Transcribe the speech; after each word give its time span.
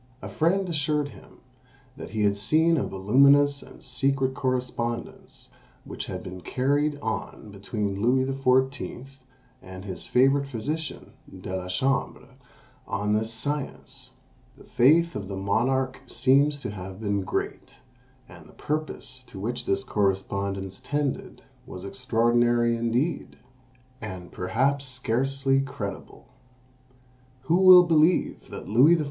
A 0.19 0.29
friend 0.29 0.67
assured 0.67 1.09
him 1.09 1.41
that 1.95 2.09
he 2.09 2.23
had 2.23 2.35
seen 2.35 2.75
a 2.75 2.87
voluminous 2.87 3.61
and 3.61 3.83
secret 3.83 4.33
correspondence 4.33 5.49
which 5.85 6.07
had 6.07 6.23
been 6.23 6.41
carried 6.41 6.97
on 7.01 7.51
between 7.51 8.01
Louis 8.01 8.25
XIV. 8.25 9.19
and 9.61 9.85
his 9.85 10.07
favourite 10.07 10.47
physician, 10.47 11.13
De 11.31 11.55
la 11.55 11.67
Chambre, 11.67 12.29
on 12.87 13.13
this 13.13 13.31
science. 13.31 14.09
The 14.57 14.63
faith 14.63 15.15
of 15.15 15.27
the 15.27 15.35
monarch 15.35 15.99
seems 16.07 16.59
to 16.61 16.71
have 16.71 16.99
been 16.99 17.21
great, 17.21 17.75
and 18.27 18.47
the 18.47 18.53
purpose 18.53 19.21
to 19.27 19.39
which 19.39 19.67
this 19.67 19.83
correspondence 19.83 20.81
tended 20.83 21.43
was 21.67 21.85
extraordinary 21.85 22.75
indeed, 22.75 23.37
and 24.01 24.31
perhaps 24.31 24.85
scarcely 24.87 25.61
credible. 25.61 26.25
Who 27.43 27.57
will 27.57 27.83
believe 27.83 28.49
that 28.49 28.67
Louis 28.67 28.95
XIV. 28.95 28.99